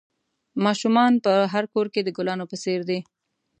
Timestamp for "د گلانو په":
2.03-2.55